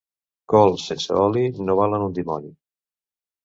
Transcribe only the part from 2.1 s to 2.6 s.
dimoni.